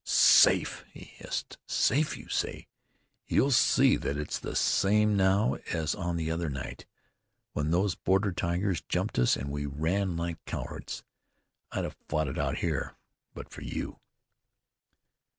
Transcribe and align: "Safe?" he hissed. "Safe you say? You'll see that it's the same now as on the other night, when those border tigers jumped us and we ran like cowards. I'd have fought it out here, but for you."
"Safe?" 0.03 0.83
he 0.91 1.01
hissed. 1.03 1.59
"Safe 1.67 2.17
you 2.17 2.27
say? 2.27 2.65
You'll 3.27 3.51
see 3.51 3.97
that 3.97 4.17
it's 4.17 4.39
the 4.39 4.55
same 4.55 5.15
now 5.15 5.57
as 5.71 5.93
on 5.93 6.15
the 6.15 6.31
other 6.31 6.49
night, 6.49 6.87
when 7.53 7.69
those 7.69 7.93
border 7.93 8.31
tigers 8.31 8.81
jumped 8.81 9.19
us 9.19 9.35
and 9.37 9.51
we 9.51 9.67
ran 9.67 10.17
like 10.17 10.43
cowards. 10.45 11.03
I'd 11.71 11.83
have 11.83 11.97
fought 12.09 12.29
it 12.29 12.39
out 12.39 12.57
here, 12.57 12.95
but 13.35 13.51
for 13.51 13.61
you." 13.61 13.99